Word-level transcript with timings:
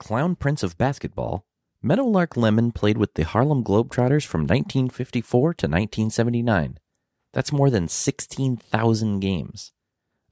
Clown 0.00 0.34
Prince 0.34 0.62
of 0.62 0.78
Basketball, 0.78 1.44
Meadowlark 1.82 2.34
Lemon 2.34 2.72
played 2.72 2.96
with 2.96 3.14
the 3.14 3.22
Harlem 3.22 3.62
Globetrotters 3.62 4.24
from 4.24 4.40
1954 4.40 5.54
to 5.54 5.66
1979. 5.66 6.78
That's 7.34 7.52
more 7.52 7.68
than 7.68 7.86
16,000 7.86 9.20
games. 9.20 9.72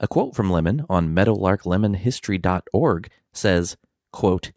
A 0.00 0.08
quote 0.08 0.34
from 0.34 0.50
Lemon 0.50 0.86
on 0.88 1.14
meadowlarklemonhistory.org 1.14 3.10
says, 3.34 3.76
quote, 4.10 4.52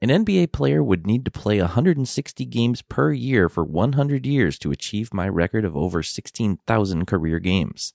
An 0.00 0.08
NBA 0.08 0.52
player 0.52 0.82
would 0.82 1.06
need 1.06 1.26
to 1.26 1.30
play 1.30 1.60
160 1.60 2.46
games 2.46 2.80
per 2.80 3.12
year 3.12 3.50
for 3.50 3.62
100 3.62 4.24
years 4.24 4.58
to 4.60 4.72
achieve 4.72 5.12
my 5.12 5.28
record 5.28 5.66
of 5.66 5.76
over 5.76 6.02
16,000 6.02 7.06
career 7.06 7.40
games. 7.40 7.92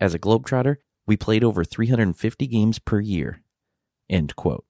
As 0.00 0.12
a 0.12 0.18
Globetrotter, 0.18 0.78
we 1.06 1.16
played 1.16 1.44
over 1.44 1.62
350 1.62 2.48
games 2.48 2.80
per 2.80 2.98
year. 2.98 3.42
End 4.10 4.34
quote. 4.34 4.64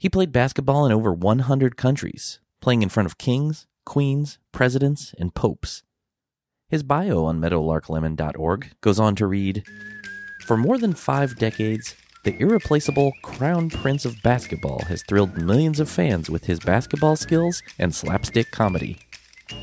He 0.00 0.08
played 0.08 0.32
basketball 0.32 0.86
in 0.86 0.92
over 0.92 1.12
100 1.12 1.76
countries, 1.76 2.40
playing 2.62 2.82
in 2.82 2.88
front 2.88 3.06
of 3.06 3.18
kings, 3.18 3.66
queens, 3.84 4.38
presidents, 4.50 5.14
and 5.18 5.34
popes. 5.34 5.82
His 6.70 6.82
bio 6.82 7.26
on 7.26 7.38
meadowlarklemon.org 7.38 8.70
goes 8.80 8.98
on 8.98 9.14
to 9.16 9.26
read 9.26 9.62
For 10.46 10.56
more 10.56 10.78
than 10.78 10.94
five 10.94 11.36
decades, 11.36 11.94
the 12.24 12.34
irreplaceable 12.40 13.12
Clown 13.20 13.68
Prince 13.68 14.06
of 14.06 14.22
Basketball 14.22 14.84
has 14.88 15.02
thrilled 15.02 15.36
millions 15.36 15.78
of 15.80 15.90
fans 15.90 16.30
with 16.30 16.46
his 16.46 16.60
basketball 16.60 17.16
skills 17.16 17.62
and 17.78 17.94
slapstick 17.94 18.50
comedy. 18.50 19.00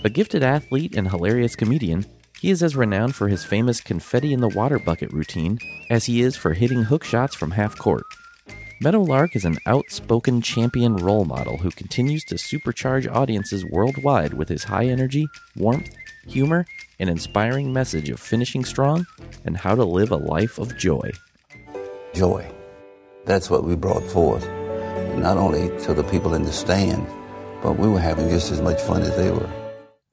A 0.03 0.09
gifted 0.11 0.43
athlete 0.43 0.95
and 0.95 1.09
hilarious 1.09 1.55
comedian, 1.55 2.05
he 2.39 2.51
is 2.51 2.61
as 2.61 2.75
renowned 2.75 3.15
for 3.15 3.27
his 3.27 3.43
famous 3.43 3.81
confetti 3.81 4.33
in 4.33 4.41
the 4.41 4.49
water 4.49 4.77
bucket 4.77 5.11
routine 5.11 5.57
as 5.89 6.05
he 6.05 6.21
is 6.21 6.37
for 6.37 6.53
hitting 6.53 6.83
hook 6.83 7.03
shots 7.03 7.33
from 7.33 7.51
half 7.51 7.75
court. 7.75 8.03
Meadowlark 8.79 9.35
is 9.35 9.43
an 9.43 9.57
outspoken 9.65 10.39
champion 10.39 10.97
role 10.97 11.25
model 11.25 11.57
who 11.57 11.71
continues 11.71 12.23
to 12.25 12.35
supercharge 12.35 13.11
audiences 13.11 13.65
worldwide 13.65 14.35
with 14.35 14.47
his 14.49 14.65
high 14.65 14.85
energy, 14.85 15.27
warmth, 15.55 15.89
humor, 16.27 16.63
and 16.99 17.09
inspiring 17.09 17.73
message 17.73 18.11
of 18.11 18.19
finishing 18.19 18.63
strong 18.63 19.07
and 19.45 19.57
how 19.57 19.73
to 19.73 19.83
live 19.83 20.11
a 20.11 20.15
life 20.15 20.59
of 20.59 20.77
joy. 20.77 21.11
Joy. 22.13 22.47
That's 23.25 23.49
what 23.49 23.63
we 23.63 23.75
brought 23.75 24.03
forth, 24.03 24.47
not 25.17 25.37
only 25.37 25.75
to 25.85 25.95
the 25.95 26.03
people 26.03 26.35
in 26.35 26.43
the 26.43 26.53
stand, 26.53 27.07
but 27.63 27.79
we 27.79 27.87
were 27.87 27.99
having 27.99 28.29
just 28.29 28.51
as 28.51 28.61
much 28.61 28.79
fun 28.79 29.01
as 29.01 29.17
they 29.17 29.31
were. 29.31 29.49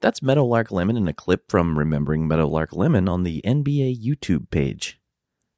That's 0.01 0.23
Meadowlark 0.23 0.71
Lemon 0.71 0.97
in 0.97 1.07
a 1.07 1.13
clip 1.13 1.51
from 1.51 1.77
Remembering 1.77 2.27
Meadowlark 2.27 2.73
Lemon 2.73 3.07
on 3.07 3.21
the 3.21 3.43
NBA 3.45 4.03
YouTube 4.03 4.49
page. 4.49 4.99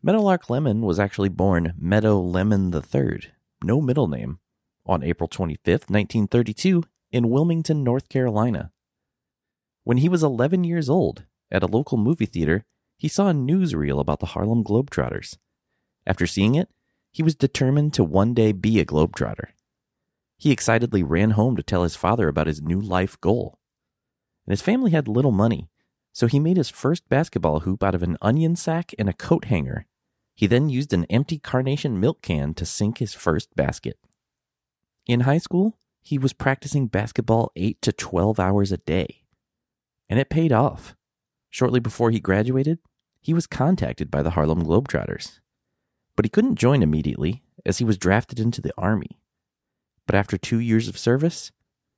Meadowlark 0.04 0.50
Lemon 0.50 0.82
was 0.82 1.00
actually 1.00 1.30
born 1.30 1.74
Meadow 1.78 2.20
Lemon 2.22 2.72
III, 2.74 3.32
no 3.64 3.82
middle 3.82 4.08
name, 4.08 4.40
on 4.86 5.04
April 5.04 5.28
25, 5.28 5.66
1932, 5.90 6.84
in 7.12 7.30
Wilmington, 7.30 7.84
North 7.84 8.08
Carolina. 8.08 8.72
When 9.84 9.98
he 9.98 10.08
was 10.08 10.22
11 10.22 10.64
years 10.64 10.88
old, 10.88 11.24
at 11.50 11.64
a 11.64 11.68
local 11.68 11.98
movie 11.98 12.28
theater, 12.28 12.64
he 12.96 13.08
saw 13.08 13.30
a 13.30 13.34
newsreel 13.34 14.00
about 14.00 14.20
the 14.20 14.28
Harlem 14.28 14.64
Globetrotters. 14.64 15.38
After 16.06 16.28
seeing 16.28 16.54
it, 16.54 16.70
he 17.12 17.24
was 17.24 17.36
determined 17.36 17.94
to 17.94 18.04
one 18.04 18.36
day 18.36 18.52
be 18.52 18.80
a 18.80 18.86
Globetrotter. 18.86 19.48
He 20.38 20.52
excitedly 20.52 21.02
ran 21.02 21.32
home 21.32 21.56
to 21.56 21.64
tell 21.64 21.82
his 21.82 21.96
father 21.96 22.28
about 22.28 22.48
his 22.48 22.62
new 22.62 22.80
life 22.80 23.20
goal. 23.20 23.58
And 24.46 24.52
his 24.52 24.62
family 24.62 24.92
had 24.92 25.08
little 25.08 25.32
money, 25.32 25.70
so 26.18 26.26
he 26.26 26.40
made 26.40 26.58
his 26.58 26.72
first 26.72 27.08
basketball 27.10 27.60
hoop 27.60 27.84
out 27.84 27.94
of 27.94 28.02
an 28.02 28.18
onion 28.24 28.56
sack 28.56 28.92
and 28.98 29.08
a 29.08 29.14
coat 29.14 29.46
hanger. 29.46 29.86
He 30.34 30.48
then 30.48 30.68
used 30.68 30.92
an 30.92 31.06
empty 31.12 31.38
carnation 31.38 32.00
milk 32.00 32.24
can 32.24 32.56
to 32.56 32.66
sink 32.66 32.98
his 32.98 33.14
first 33.14 33.56
basket. 33.56 34.00
In 35.06 35.20
high 35.20 35.38
school, 35.38 35.78
he 36.02 36.18
was 36.18 36.34
practicing 36.34 36.88
basketball 36.88 37.52
8 37.56 37.80
to 37.84 37.92
12 37.92 38.40
hours 38.40 38.72
a 38.72 38.78
day. 38.78 39.26
And 40.10 40.20
it 40.20 40.32
paid 40.32 40.52
off. 40.52 40.96
Shortly 41.52 41.80
before 41.80 42.10
he 42.10 42.20
graduated, 42.20 42.80
he 43.22 43.36
was 43.36 43.46
contacted 43.46 44.10
by 44.10 44.24
the 44.24 44.32
Harlem 44.32 44.64
Globetrotters. 44.64 45.40
But 46.16 46.26
he 46.26 46.30
couldn't 46.30 46.56
join 46.56 46.82
immediately, 46.82 47.44
as 47.64 47.78
he 47.78 47.86
was 47.86 48.00
drafted 48.00 48.40
into 48.40 48.60
the 48.60 48.74
Army. 48.76 49.20
But 50.08 50.16
after 50.16 50.36
two 50.36 50.60
years 50.60 50.88
of 50.88 50.98
service, 50.98 51.52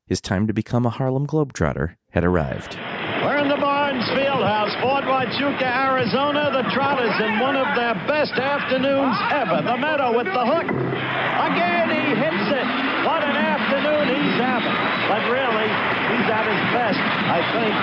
his 0.06 0.20
time 0.20 0.46
to 0.48 0.54
become 0.54 0.86
a 0.86 0.90
Harlem 0.90 1.26
Globetrotter 1.26 1.96
had 2.10 2.26
arrived. 2.26 2.78
We're 3.20 3.38
in 3.38 3.50
the 3.50 3.60
Barnes 3.60 4.06
Fieldhouse, 4.16 4.72
Fort 4.82 5.04
Huachuca, 5.04 5.68
Arizona. 5.68 6.52
The 6.56 6.64
Trotters 6.72 7.12
in 7.20 7.40
one 7.40 7.58
of 7.58 7.68
their 7.76 7.94
best 8.08 8.32
afternoons 8.40 9.18
ever. 9.32 9.60
The 9.62 9.76
Meadow 9.76 10.16
with 10.16 10.28
the 10.28 10.46
hook. 10.46 10.68
Again, 10.72 11.88
he 11.92 12.16
hits 12.16 12.48
it. 12.48 12.68
What 13.04 13.20
an 13.24 13.36
afternoon 13.36 14.08
he's 14.08 14.40
having. 14.40 14.72
But 15.12 15.28
really, 15.28 15.68
he's 16.16 16.28
at 16.32 16.48
his 16.48 16.64
best, 16.72 17.00
I 17.28 17.40
think, 17.52 17.76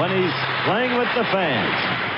when 0.00 0.10
he's 0.16 0.36
playing 0.64 0.96
with 0.96 1.08
the 1.14 1.24
fans. 1.36 2.08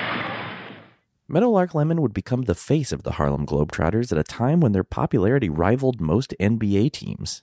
Meadowlark 1.26 1.74
Lemon 1.74 2.00
would 2.02 2.14
become 2.14 2.42
the 2.42 2.54
face 2.54 2.92
of 2.92 3.02
the 3.02 3.12
Harlem 3.12 3.46
Globetrotters 3.46 4.12
at 4.12 4.18
a 4.18 4.22
time 4.22 4.60
when 4.60 4.72
their 4.72 4.84
popularity 4.84 5.48
rivaled 5.48 6.00
most 6.00 6.34
NBA 6.38 6.92
teams. 6.92 7.42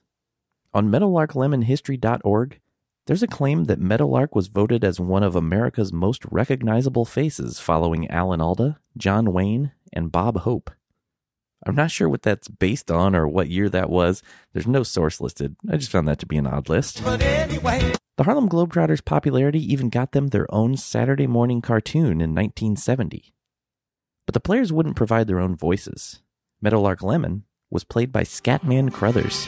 On 0.73 0.89
meadowlarklemonhistory.org, 0.89 2.59
there's 3.07 3.23
a 3.23 3.27
claim 3.27 3.63
that 3.65 3.79
Meadowlark 3.79 4.35
was 4.35 4.47
voted 4.49 4.83
as 4.83 4.99
one 4.99 5.23
of 5.23 5.35
America's 5.35 5.93
most 5.93 6.23
recognizable 6.29 7.05
faces 7.05 7.57
following 7.57 8.09
Alan 8.09 8.41
Alda, 8.41 8.79
John 8.97 9.31
Wayne, 9.31 9.71
and 9.93 10.11
Bob 10.11 10.39
Hope. 10.39 10.69
I'm 11.65 11.73
not 11.73 11.89
sure 11.89 12.09
what 12.09 12.21
that's 12.21 12.49
based 12.49 12.91
on 12.91 13.15
or 13.15 13.25
what 13.25 13.49
year 13.49 13.69
that 13.69 13.89
was. 13.89 14.21
There's 14.51 14.67
no 14.67 14.83
source 14.83 15.21
listed. 15.21 15.55
I 15.71 15.77
just 15.77 15.89
found 15.89 16.07
that 16.07 16.19
to 16.19 16.25
be 16.25 16.37
an 16.37 16.45
odd 16.45 16.67
list. 16.67 17.01
But 17.03 17.21
anyway. 17.21 17.93
The 18.17 18.23
Harlem 18.23 18.49
Globetrotters' 18.49 19.03
popularity 19.03 19.59
even 19.71 19.89
got 19.89 20.11
them 20.11 20.27
their 20.27 20.53
own 20.53 20.75
Saturday 20.75 21.27
morning 21.27 21.61
cartoon 21.61 22.19
in 22.19 22.35
1970. 22.35 23.33
But 24.25 24.33
the 24.33 24.41
players 24.41 24.73
wouldn't 24.73 24.97
provide 24.97 25.27
their 25.27 25.39
own 25.39 25.55
voices. 25.55 26.21
Meadowlark 26.61 27.01
Lemon 27.01 27.45
was 27.69 27.85
played 27.85 28.11
by 28.11 28.23
Scatman 28.23 28.91
Crothers. 28.91 29.47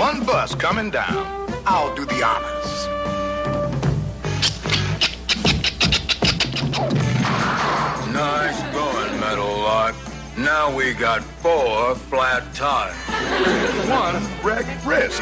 One 0.00 0.24
bus 0.24 0.54
coming 0.54 0.88
down. 0.88 1.26
I'll 1.66 1.94
do 1.94 2.06
the 2.06 2.22
honors. 2.22 2.86
Nice 8.10 8.62
going, 8.72 9.20
Meadowlark. 9.20 9.94
Now 10.38 10.74
we 10.74 10.94
got 10.94 11.22
four 11.22 11.94
flat 11.94 12.42
tires. 12.54 12.96
One 13.90 14.26
wrecked 14.42 14.86
wrist. 14.86 15.20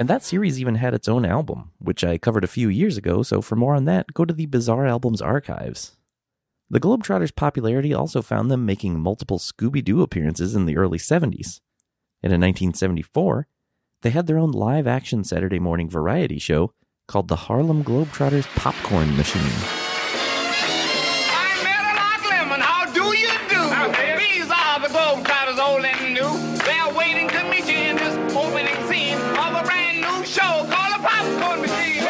And 0.00 0.08
that 0.08 0.24
series 0.24 0.60
even 0.60 0.74
had 0.74 0.92
its 0.92 1.06
own 1.06 1.24
album, 1.24 1.70
which 1.78 2.02
I 2.02 2.18
covered 2.18 2.42
a 2.42 2.48
few 2.48 2.68
years 2.68 2.96
ago, 2.96 3.22
so 3.22 3.40
for 3.40 3.54
more 3.54 3.76
on 3.76 3.84
that, 3.84 4.12
go 4.14 4.24
to 4.24 4.34
the 4.34 4.46
Bizarre 4.46 4.88
Albums 4.88 5.22
archives. 5.22 5.96
The 6.68 6.80
Globetrotters' 6.80 7.36
popularity 7.36 7.94
also 7.94 8.20
found 8.20 8.50
them 8.50 8.66
making 8.66 8.98
multiple 8.98 9.38
Scooby 9.38 9.84
Doo 9.84 10.02
appearances 10.02 10.56
in 10.56 10.66
the 10.66 10.76
early 10.76 10.98
70s. 10.98 11.60
And 12.22 12.32
in 12.32 12.40
1974, 12.40 13.48
they 14.02 14.10
had 14.10 14.26
their 14.28 14.38
own 14.38 14.52
live 14.52 14.86
action 14.86 15.24
Saturday 15.24 15.58
morning 15.58 15.90
variety 15.90 16.38
show 16.38 16.72
called 17.08 17.26
the 17.28 17.34
Harlem 17.36 17.82
Globetrotters 17.82 18.46
Popcorn 18.54 19.16
Machine. 19.16 19.42
I'm 21.32 21.64
Meadowlark 21.64 22.30
Lemon. 22.30 22.60
How 22.60 22.86
do 22.92 23.04
you 23.16 23.28
do? 23.50 23.58
These 24.20 24.50
are 24.50 24.78
the 24.80 24.88
Globetrotters, 24.88 25.58
old 25.58 25.84
and 25.84 26.14
new. 26.14 26.30
They're 26.64 26.94
waiting 26.94 27.28
to 27.30 27.42
meet 27.50 27.66
you 27.66 27.90
in 27.90 27.96
this 27.96 28.14
opening 28.36 28.76
scene 28.88 29.18
of 29.18 29.54
a 29.60 29.64
brand 29.64 30.00
new 30.00 30.24
show 30.24 30.64
called 30.70 30.94
the 30.94 31.00
Popcorn 31.02 31.60
Machine. 31.62 32.04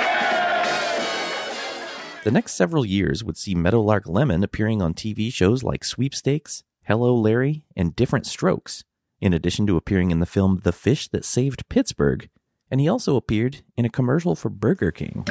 The 2.24 2.30
next 2.30 2.52
several 2.52 2.84
years 2.84 3.24
would 3.24 3.38
see 3.38 3.54
Meadowlark 3.54 4.06
Lemon 4.06 4.44
appearing 4.44 4.82
on 4.82 4.92
TV 4.92 5.32
shows 5.32 5.62
like 5.62 5.84
Sweepstakes, 5.84 6.64
Hello 6.82 7.14
Larry, 7.14 7.64
and 7.74 7.96
Diff'rent 7.96 8.26
Strokes, 8.26 8.84
in 9.22 9.32
addition 9.32 9.68
to 9.68 9.76
appearing 9.76 10.10
in 10.10 10.18
the 10.18 10.26
film 10.26 10.60
The 10.64 10.72
Fish 10.72 11.06
That 11.08 11.24
Saved 11.24 11.68
Pittsburgh, 11.68 12.28
and 12.72 12.80
he 12.80 12.88
also 12.88 13.14
appeared 13.14 13.62
in 13.76 13.84
a 13.84 13.88
commercial 13.88 14.34
for 14.34 14.48
Burger 14.48 14.90
King. 14.90 15.24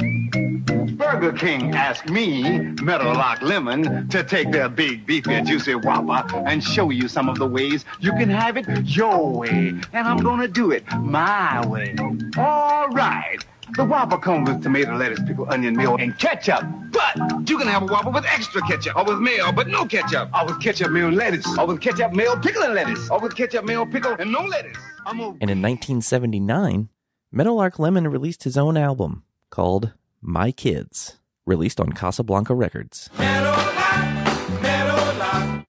Burger 0.96 1.32
King 1.32 1.74
asked 1.74 2.08
me, 2.08 2.60
Meadowlark 2.82 3.42
Lemon, 3.42 4.08
to 4.08 4.24
take 4.24 4.50
their 4.50 4.70
big, 4.70 5.04
beefy, 5.04 5.42
juicy 5.42 5.74
Whopper 5.74 6.42
and 6.46 6.64
show 6.64 6.88
you 6.88 7.06
some 7.06 7.28
of 7.28 7.38
the 7.38 7.46
ways 7.46 7.84
you 8.00 8.12
can 8.12 8.30
have 8.30 8.56
it 8.56 8.66
your 8.84 9.30
way. 9.30 9.74
And 9.92 10.08
I'm 10.08 10.18
gonna 10.18 10.48
do 10.48 10.70
it 10.70 10.84
my 11.00 11.66
way. 11.66 11.94
All 12.38 12.88
right. 12.88 13.44
The 13.74 13.84
Whopper 13.84 14.18
comes 14.18 14.48
with 14.50 14.62
tomato, 14.62 14.94
lettuce, 14.96 15.20
pickle, 15.26 15.46
onion, 15.50 15.74
mayo, 15.76 15.96
and 15.96 16.16
ketchup. 16.18 16.62
But 16.90 17.48
you 17.48 17.56
can 17.58 17.66
have 17.68 17.82
a 17.82 17.86
Whopper 17.86 18.10
with 18.10 18.24
extra 18.26 18.60
ketchup, 18.62 18.96
or 18.96 19.04
with 19.04 19.18
mayo, 19.18 19.50
but 19.50 19.66
no 19.66 19.86
ketchup, 19.86 20.28
or 20.38 20.44
with 20.46 20.60
ketchup, 20.60 20.90
mayo, 20.90 21.08
and 21.08 21.16
lettuce, 21.16 21.46
or 21.58 21.66
with 21.66 21.80
ketchup, 21.80 22.12
mayo, 22.12 22.36
pickle, 22.36 22.62
and 22.64 22.74
lettuce, 22.74 23.08
or 23.10 23.18
with 23.20 23.34
ketchup, 23.34 23.64
mayo, 23.64 23.86
pickle, 23.86 24.12
and 24.18 24.30
no 24.30 24.42
lettuce. 24.44 24.76
I'm 25.06 25.20
a- 25.20 25.28
And 25.40 25.50
in 25.50 25.62
1979, 25.62 26.90
Meadowlark 27.32 27.78
Lemon 27.78 28.08
released 28.08 28.44
his 28.44 28.58
own 28.58 28.76
album 28.76 29.24
called 29.48 29.92
My 30.20 30.52
Kids, 30.52 31.18
released 31.46 31.80
on 31.80 31.92
Casablanca 31.92 32.54
Records. 32.54 33.08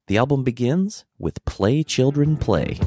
The 0.07 0.17
album 0.17 0.43
begins 0.43 1.05
with 1.17 1.43
Play 1.45 1.83
Children 1.83 2.35
Play. 2.35 2.79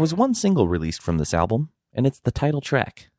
There 0.00 0.02
was 0.02 0.14
one 0.14 0.32
single 0.32 0.66
released 0.66 1.02
from 1.02 1.18
this 1.18 1.34
album, 1.34 1.68
and 1.92 2.06
it's 2.06 2.20
the 2.20 2.30
title 2.30 2.62
track. 2.62 3.10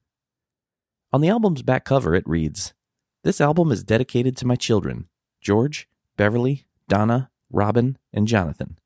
On 1.13 1.21
the 1.21 1.29
album's 1.29 1.61
back 1.61 1.85
cover, 1.85 2.15
it 2.15 2.27
reads 2.27 2.73
This 3.21 3.39
album 3.39 3.71
is 3.71 3.83
dedicated 3.83 4.35
to 4.37 4.47
my 4.47 4.55
children, 4.55 5.07
George, 5.41 5.87
Beverly, 6.17 6.65
Donna, 6.87 7.29
Robin, 7.51 7.99
and 8.11 8.27
Jonathan, 8.27 8.79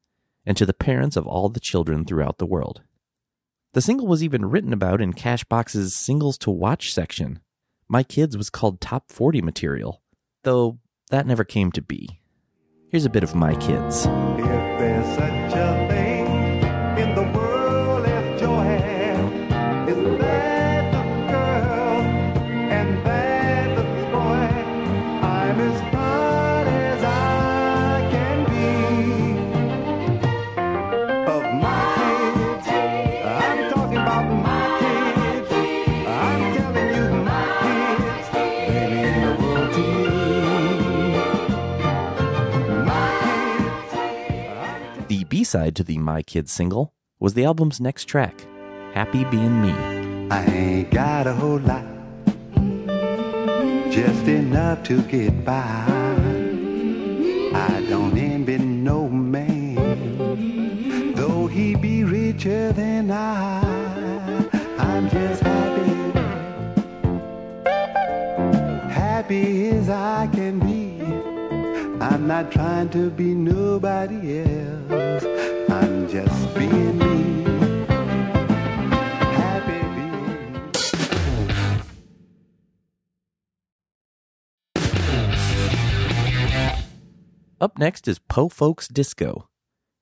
and 0.46 0.58
to 0.58 0.66
the 0.66 0.74
parents 0.74 1.16
of 1.16 1.26
all 1.26 1.48
the 1.48 1.62
children 1.62 2.04
throughout 2.04 2.38
the 2.38 2.46
world. 2.46 2.82
The 3.72 3.82
single 3.82 4.08
was 4.08 4.22
even 4.22 4.48
written 4.48 4.74
about 4.74 5.00
in 5.00 5.14
Cashbox's 5.14 5.96
Singles 5.96 6.38
to 6.40 6.52
Watch 6.52 6.94
section. 6.94 7.40
My 7.88 8.04
Kids 8.04 8.36
was 8.36 8.50
called 8.50 8.82
Top 8.82 9.10
40 9.10 9.42
material, 9.42 10.02
though 10.44 10.80
that 11.12 11.26
never 11.26 11.46
came 11.46 11.72
to 11.72 11.82
be. 11.82 12.20
Here's 12.90 13.06
a 13.06 13.10
bit 13.10 13.24
of 13.24 13.36
My 13.36 13.56
Kids. 13.56 14.06
Kids. 45.56 45.64
The 45.64 45.64
B 45.64 45.64
side 45.64 45.76
to 45.76 45.84
the 45.84 45.98
My 45.98 46.22
Kids 46.22 46.52
single 46.52 46.94
was 47.20 47.34
the 47.34 47.46
album's 47.46 47.80
next 47.80 48.06
track, 48.06 48.46
Happy 48.94 49.24
Being 49.26 49.62
Me. 49.62 49.72
I 50.30 50.46
ain't 50.46 50.92
got 50.92 51.28
a 51.28 51.34
whole 51.34 51.60
lot, 51.60 51.86
just 53.90 54.28
enough 54.28 54.84
to 54.84 55.02
get 55.04 55.46
by. 55.46 55.86
I 57.54 57.86
don't 57.90 58.18
envy 58.18 58.58
no 58.58 59.08
man, 59.08 59.76
though 61.16 61.48
he 61.48 61.76
be 61.76 62.04
richer 62.04 62.74
than 62.74 63.12
I. 63.12 63.62
I'm 64.78 65.10
just 65.10 65.42
happy, 65.42 66.20
happy 68.90 69.70
as 69.70 69.90
I 69.90 70.28
can 70.34 70.60
be. 70.60 71.02
I'm 72.02 72.28
not 72.28 72.52
trying 72.52 72.90
to 72.90 73.10
be 73.10 73.34
nobody 73.34 74.42
else. 74.42 75.25
I'm 76.56 76.70
just 76.70 76.72
being 76.72 76.98
me. 76.98 77.86
Happy 79.36 79.82
being 79.96 80.28
me. 80.28 81.82
Up 87.60 87.78
next 87.78 88.08
is 88.08 88.20
Po 88.20 88.50
Folks 88.50 88.88
Disco. 88.88 89.50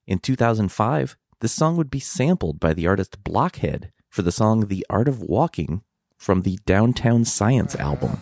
In 0.05 0.19
2005, 0.19 1.17
this 1.39 1.53
song 1.53 1.77
would 1.77 1.89
be 1.89 2.00
sampled 2.00 2.59
by 2.59 2.73
the 2.73 2.88
artist 2.88 3.23
Blockhead 3.23 3.91
for 4.09 4.21
the 4.21 4.31
song 4.31 4.67
The 4.67 4.85
Art 4.89 5.07
of 5.07 5.21
Walking 5.21 5.81
from 6.17 6.41
the 6.41 6.59
Downtown 6.65 7.25
Science 7.25 7.75
album. 7.75 8.21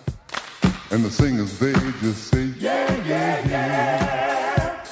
And 0.91 1.05
the 1.05 1.11
singers, 1.11 1.57
they 1.59 1.73
just 1.73 2.27
say, 2.27 2.45
yeah, 2.59 3.05
yeah, 3.05 3.47
yeah. 3.47 4.85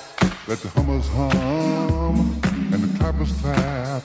Let 0.48 0.60
the 0.60 0.70
hummers 0.70 1.08
hum 1.10 2.39
and 2.82 2.94
the 2.94 2.98
clappers 2.98 3.32
clap. 3.42 4.04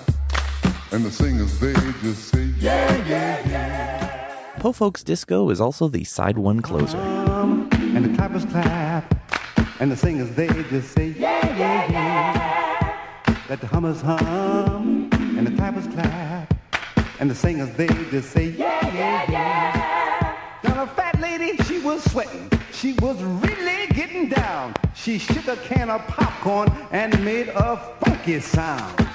And 0.91 1.05
the 1.05 1.11
singers, 1.11 1.59
they 1.61 1.73
just 2.03 2.29
say, 2.29 2.44
yeah, 2.59 3.06
yeah, 3.06 3.49
yeah. 3.49 4.55
Po 4.59 4.73
Folks 4.73 5.05
Disco 5.05 5.50
is 5.50 5.61
also 5.61 5.88
the 5.88 6.05
side 6.05 6.38
one 6.38 6.61
closer. 6.61 6.97
and 6.97 8.05
the 8.05 8.17
clappers 8.17 8.44
clap, 8.47 9.05
and 9.81 9.93
the 9.93 9.97
singers 9.97 10.31
they 10.35 10.47
just 10.47 10.93
say 10.93 11.09
yeah 11.09 11.56
yeah 11.56 11.91
yeah. 11.91 13.34
Let 13.48 13.60
the 13.60 13.67
hummers 13.67 14.01
hum, 14.01 15.10
and 15.13 15.46
the 15.46 15.51
clappers 15.51 15.87
clap, 15.89 16.55
and 17.20 17.31
the 17.31 17.34
singers 17.34 17.70
they 17.77 17.89
just 18.10 18.31
say 18.31 18.46
yeah 18.46 18.94
yeah 18.94 19.31
yeah. 19.31 20.37
Now 20.63 20.84
the 20.84 20.91
fat 20.93 21.20
lady 21.20 21.63
she 21.65 21.81
was 21.81 22.03
sweating, 22.10 22.51
she 22.72 22.94
was 22.94 23.22
really 23.22 23.87
getting 23.89 24.31
down. 24.31 24.75
She 25.05 25.19
shook 25.19 25.49
a 25.49 25.56
can 25.56 25.91
of 25.91 26.01
popcorn 26.06 26.73
and 26.91 27.23
made 27.23 27.51
a 27.51 27.77
funky 28.01 28.41
sound. 28.41 29.06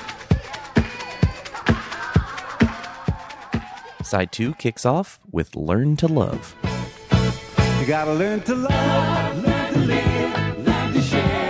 Side 4.04 4.32
two 4.32 4.54
kicks 4.54 4.86
off 4.86 5.20
with 5.32 5.56
Learn 5.56 5.98
to 5.98 6.08
Love. 6.08 6.56
You 7.80 7.88
gotta 7.88 8.14
learn 8.14 8.42
to 8.42 8.54
love, 8.54 9.44
learn 9.44 9.74
to 9.74 9.80
live, 9.80 10.68
learn 10.68 10.94
to 10.94 11.02
share, 11.02 11.49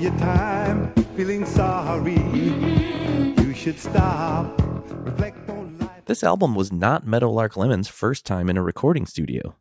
your 0.00 0.16
time 0.18 0.92
feeling 1.14 1.44
sorry. 1.44 2.14
You 2.14 3.52
should 3.52 3.78
stop, 3.78 4.58
reflect 5.04 5.48
on 5.50 5.78
life. 5.78 5.90
This 6.06 6.24
album 6.24 6.54
was 6.54 6.72
not 6.72 7.06
Meadowlark 7.06 7.56
Lemon's 7.56 7.88
first 7.88 8.24
time 8.24 8.48
in 8.48 8.56
a 8.56 8.62
recording 8.62 9.04
studio. 9.04 9.56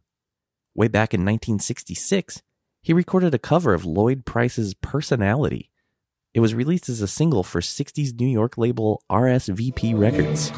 Way 0.74 0.88
back 0.88 1.14
in 1.14 1.22
1966, 1.22 2.42
he 2.82 2.94
recorded 2.94 3.34
a 3.34 3.40
cover 3.40 3.74
of 3.74 3.86
Lloyd 3.86 4.26
Price's 4.26 4.74
Personality. 4.74 5.72
It 6.34 6.40
was 6.40 6.56
released 6.56 6.88
as 6.88 7.02
a 7.02 7.08
single 7.08 7.44
for 7.44 7.60
60s 7.60 8.18
New 8.18 8.28
York 8.28 8.58
label 8.58 9.04
RSVP 9.12 10.00
Records. 10.00 10.52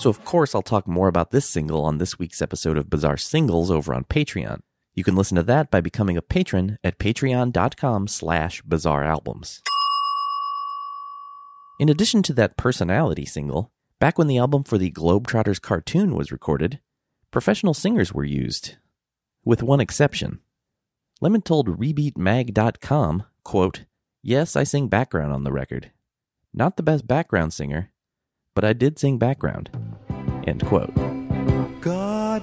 So, 0.00 0.08
of 0.08 0.24
course, 0.24 0.54
I'll 0.54 0.62
talk 0.62 0.88
more 0.88 1.08
about 1.08 1.30
this 1.30 1.46
single 1.46 1.84
on 1.84 1.98
this 1.98 2.18
week's 2.18 2.40
episode 2.40 2.78
of 2.78 2.88
Bizarre 2.88 3.18
Singles 3.18 3.70
over 3.70 3.92
on 3.92 4.04
Patreon. 4.04 4.60
You 4.94 5.04
can 5.04 5.14
listen 5.14 5.36
to 5.36 5.42
that 5.42 5.70
by 5.70 5.82
becoming 5.82 6.16
a 6.16 6.22
patron 6.22 6.78
at 6.82 6.98
patreon.com 6.98 8.08
slash 8.08 8.62
bizarrealbums. 8.62 9.60
In 11.78 11.90
addition 11.90 12.22
to 12.22 12.32
that 12.32 12.56
personality 12.56 13.26
single, 13.26 13.72
back 13.98 14.16
when 14.16 14.26
the 14.26 14.38
album 14.38 14.64
for 14.64 14.78
the 14.78 14.90
Globetrotters 14.90 15.60
cartoon 15.60 16.14
was 16.14 16.32
recorded, 16.32 16.80
professional 17.30 17.74
singers 17.74 18.10
were 18.10 18.24
used, 18.24 18.76
with 19.44 19.62
one 19.62 19.80
exception. 19.80 20.40
Lemon 21.20 21.42
told 21.42 21.78
RebeatMag.com, 21.78 23.24
quote, 23.44 23.84
Yes, 24.22 24.56
I 24.56 24.64
sing 24.64 24.88
background 24.88 25.34
on 25.34 25.44
the 25.44 25.52
record. 25.52 25.90
Not 26.54 26.78
the 26.78 26.82
best 26.82 27.06
background 27.06 27.52
singer, 27.52 27.92
but 28.54 28.64
I 28.64 28.72
did 28.72 28.98
sing 28.98 29.18
background. 29.18 29.89
End 30.50 30.66
quote. 30.66 30.92
God 31.80 32.42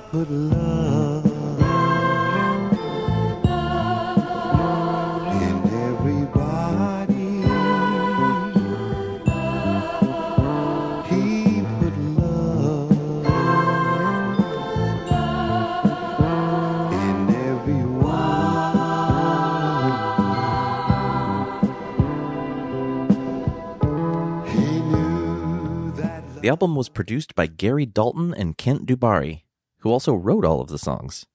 The 26.47 26.51
album 26.51 26.77
was 26.77 26.87
produced 26.87 27.35
by 27.35 27.47
Gary 27.47 27.85
Dalton 27.85 28.33
and 28.33 28.57
Kent 28.57 28.85
Dubarri, 28.85 29.43
who 29.79 29.91
also 29.91 30.13
wrote 30.13 30.45
all 30.45 30.61
of 30.61 30.69
the 30.69 30.77
songs. 30.77 31.25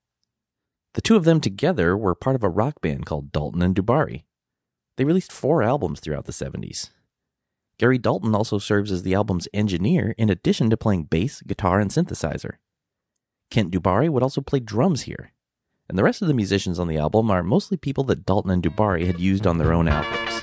The 0.95 1.03
two 1.03 1.17
of 1.17 1.25
them 1.25 1.39
together 1.39 1.99
were 1.99 2.15
part 2.15 2.35
of 2.35 2.43
a 2.43 2.49
rock 2.49 2.81
band 2.81 3.05
called 3.05 3.31
Dalton 3.31 3.61
and 3.61 3.77
Dubarri. 3.77 4.25
They 4.97 5.05
released 5.05 5.31
four 5.31 5.63
albums 5.63 6.01
throughout 6.01 6.25
the 6.25 6.33
70s. 6.33 6.89
Gary 7.77 7.99
Dalton 7.99 8.35
also 8.35 8.57
serves 8.57 8.91
as 8.91 9.03
the 9.03 9.13
album's 9.13 9.49
engineer 9.53 10.15
in 10.17 10.31
addition 10.31 10.71
to 10.71 10.79
playing 10.79 11.05
bass, 11.05 11.43
guitar, 11.43 11.79
and 11.79 11.91
synthesizer. 11.91 12.53
Kent 13.51 13.71
Dubarri 13.71 14.09
would 14.09 14.23
also 14.23 14.41
play 14.41 14.61
drums 14.61 15.03
here. 15.03 15.33
And 15.91 15.99
the 15.99 16.05
rest 16.05 16.23
of 16.23 16.29
the 16.29 16.33
musicians 16.33 16.79
on 16.79 16.89
the 16.89 16.97
album 16.97 17.31
are 17.31 17.43
mostly 17.43 17.77
people 17.77 18.05
that 18.05 18.25
Dalton 18.25 18.51
and 18.51 18.63
Dubarri 18.63 19.05
had 19.05 19.21
used 19.21 19.47
on 19.47 19.59
their 19.59 19.75
own 19.75 19.89
albums. 19.89 20.43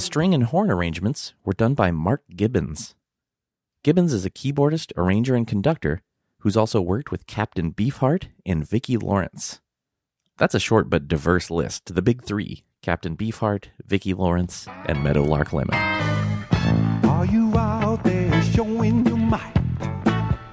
The 0.00 0.06
string 0.06 0.32
and 0.32 0.44
horn 0.44 0.70
arrangements 0.70 1.34
were 1.44 1.52
done 1.52 1.74
by 1.74 1.90
Mark 1.90 2.22
Gibbons. 2.34 2.94
Gibbons 3.84 4.14
is 4.14 4.24
a 4.24 4.30
keyboardist, 4.30 4.92
arranger, 4.96 5.34
and 5.34 5.46
conductor 5.46 6.00
who's 6.38 6.56
also 6.56 6.80
worked 6.80 7.12
with 7.12 7.26
Captain 7.26 7.70
Beefheart 7.70 8.28
and 8.46 8.66
Vicki 8.66 8.96
Lawrence. 8.96 9.60
That's 10.38 10.54
a 10.54 10.58
short 10.58 10.88
but 10.88 11.06
diverse 11.06 11.50
list. 11.50 11.94
The 11.94 12.00
big 12.00 12.22
three 12.22 12.64
Captain 12.80 13.14
Beefheart, 13.14 13.66
Vicki 13.84 14.14
Lawrence, 14.14 14.66
and 14.86 15.04
Meadowlark 15.04 15.52
Lemon. 15.52 15.74
Are 15.74 17.26
you 17.26 17.54
out 17.54 18.02
there 18.02 18.42
showing 18.54 19.04
your 19.04 19.18
might? 19.18 19.52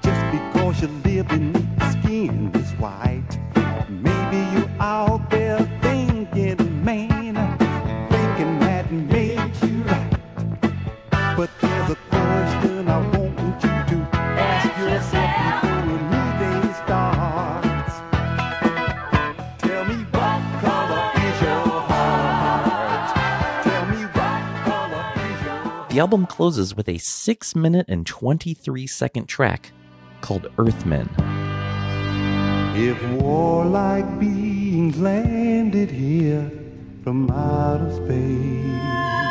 Just 0.02 0.30
because 0.30 0.82
you 0.82 0.88
live 0.88 1.32
in 1.32 1.54
skin 2.02 2.50
is 2.54 2.70
white. 2.72 3.27
The 25.98 26.02
album 26.02 26.26
closes 26.26 26.76
with 26.76 26.88
a 26.88 26.98
6 26.98 27.56
minute 27.56 27.86
and 27.88 28.06
23 28.06 28.86
second 28.86 29.26
track 29.26 29.72
called 30.20 30.46
Earthmen. 30.56 31.10
If 32.76 33.02
warlike 33.20 34.20
beings 34.20 34.96
landed 35.00 35.90
here 35.90 36.52
from 37.02 37.28
outer 37.32 37.92
space, 37.96 39.27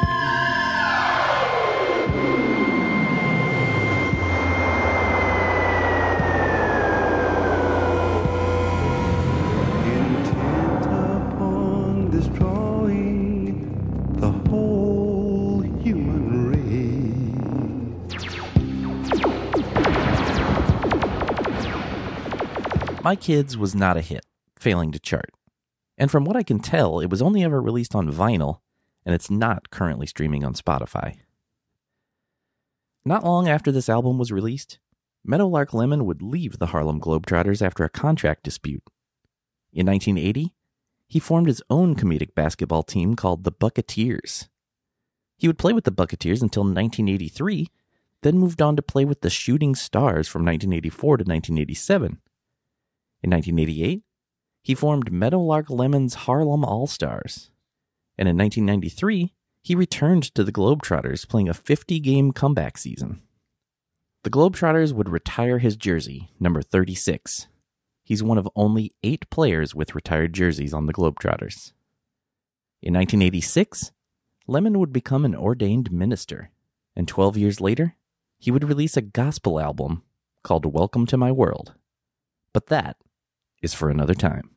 My 23.08 23.16
Kids 23.16 23.58
was 23.58 23.74
not 23.74 23.96
a 23.96 24.02
hit, 24.02 24.26
failing 24.60 24.92
to 24.92 25.00
chart. 25.00 25.32
And 25.98 26.12
from 26.12 26.26
what 26.26 26.36
I 26.36 26.44
can 26.44 26.60
tell, 26.60 27.00
it 27.00 27.10
was 27.10 27.22
only 27.22 27.42
ever 27.42 27.62
released 27.62 27.96
on 27.96 28.12
vinyl, 28.12 28.60
and 29.06 29.16
it's 29.16 29.32
not 29.32 29.70
currently 29.70 30.06
streaming 30.06 30.44
on 30.44 30.54
Spotify. 30.54 31.16
Not 33.06 33.24
long 33.24 33.48
after 33.48 33.72
this 33.72 33.88
album 33.88 34.18
was 34.18 34.34
released, 34.34 34.80
Meadowlark 35.24 35.74
Lemon 35.74 36.06
would 36.06 36.22
leave 36.22 36.60
the 36.60 36.66
Harlem 36.66 37.00
Globetrotters 37.00 37.62
after 37.62 37.86
a 37.86 37.90
contract 37.90 38.44
dispute. 38.44 38.84
In 39.72 39.86
1980, 39.86 40.54
he 41.08 41.18
formed 41.18 41.48
his 41.48 41.64
own 41.70 41.96
comedic 41.96 42.36
basketball 42.36 42.84
team 42.84 43.16
called 43.16 43.46
the 43.46 43.54
Bucketeers. 43.54 44.50
He 45.38 45.48
would 45.48 45.58
play 45.58 45.72
with 45.72 45.86
the 45.86 45.94
Bucketeers 45.94 46.42
until 46.42 46.64
1983, 46.64 47.70
then 48.24 48.38
moved 48.38 48.62
on 48.62 48.76
to 48.76 48.82
play 48.82 49.06
with 49.06 49.22
the 49.22 49.30
Shooting 49.30 49.76
Stars 49.76 50.28
from 50.28 50.42
1984 50.42 51.20
to 51.20 51.24
1987. 51.24 52.20
In 53.28 53.32
1988, 53.32 54.04
he 54.64 54.74
formed 54.74 55.12
Meadowlark 55.12 55.70
Lemon's 55.70 56.14
Harlem 56.14 56.64
All 56.64 56.88
Stars. 56.88 57.50
And 58.18 58.30
in 58.30 58.38
1993, 58.38 59.34
he 59.62 59.76
returned 59.76 60.24
to 60.34 60.46
the 60.46 60.52
Globetrotters, 60.54 61.28
playing 61.28 61.50
a 61.50 61.54
50 61.54 62.00
game 62.00 62.32
comeback 62.32 62.78
season. 62.78 63.22
The 64.24 64.30
Globetrotters 64.30 64.94
would 64.94 65.10
retire 65.10 65.58
his 65.58 65.76
jersey, 65.76 66.30
number 66.40 66.62
36. 66.62 67.48
He's 68.06 68.24
one 68.24 68.38
of 68.38 68.48
only 68.56 68.94
eight 69.04 69.30
players 69.30 69.76
with 69.76 69.94
retired 69.94 70.32
jerseys 70.32 70.74
on 70.74 70.86
the 70.86 70.94
Globetrotters. 70.94 71.74
In 72.82 72.94
1986, 72.94 73.92
Lemon 74.48 74.80
would 74.80 74.94
become 74.94 75.26
an 75.26 75.36
ordained 75.36 75.92
minister, 75.92 76.52
and 76.96 77.10
12 77.10 77.36
years 77.36 77.60
later, 77.60 77.98
he 78.40 78.52
would 78.52 78.64
release 78.64 78.96
a 78.96 79.02
gospel 79.02 79.60
album 79.60 80.04
called 80.44 80.66
Welcome 80.66 81.06
to 81.08 81.18
My 81.18 81.34
World. 81.34 81.74
But 82.54 82.68
that 82.68 82.96
is 83.68 83.74
for 83.74 83.90
another 83.90 84.14
time. 84.16 84.57